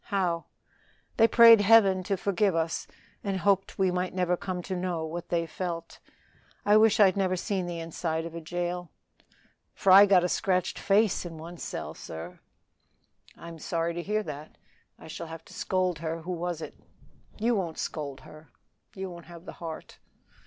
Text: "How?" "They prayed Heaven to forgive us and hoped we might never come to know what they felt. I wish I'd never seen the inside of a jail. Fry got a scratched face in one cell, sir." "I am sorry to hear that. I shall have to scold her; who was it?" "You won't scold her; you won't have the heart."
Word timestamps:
"How?" 0.05 0.45
"They 1.17 1.27
prayed 1.27 1.61
Heaven 1.61 2.01
to 2.05 2.17
forgive 2.17 2.55
us 2.55 2.87
and 3.23 3.37
hoped 3.41 3.77
we 3.77 3.91
might 3.91 4.15
never 4.15 4.35
come 4.35 4.63
to 4.63 4.75
know 4.75 5.05
what 5.05 5.29
they 5.29 5.45
felt. 5.45 5.99
I 6.65 6.75
wish 6.75 6.99
I'd 6.99 7.15
never 7.15 7.35
seen 7.35 7.67
the 7.67 7.77
inside 7.79 8.25
of 8.25 8.33
a 8.33 8.41
jail. 8.41 8.89
Fry 9.75 10.07
got 10.07 10.23
a 10.23 10.27
scratched 10.27 10.79
face 10.79 11.23
in 11.23 11.37
one 11.37 11.57
cell, 11.57 11.93
sir." 11.93 12.39
"I 13.37 13.47
am 13.47 13.59
sorry 13.59 13.93
to 13.93 14.01
hear 14.01 14.23
that. 14.23 14.57
I 14.97 15.05
shall 15.07 15.27
have 15.27 15.45
to 15.45 15.53
scold 15.53 15.99
her; 15.99 16.23
who 16.23 16.31
was 16.31 16.63
it?" 16.63 16.79
"You 17.37 17.53
won't 17.53 17.77
scold 17.77 18.21
her; 18.21 18.49
you 18.95 19.07
won't 19.07 19.25
have 19.25 19.45
the 19.45 19.53
heart." 19.61 19.99